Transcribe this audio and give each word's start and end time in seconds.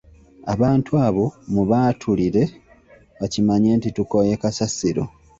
Abantu 0.53 0.91
abo 1.07 1.25
mubaatulire 1.53 2.43
bakimanye 3.19 3.69
nti 3.79 3.89
tukooye 3.95 4.33
kasasiro. 4.41 5.03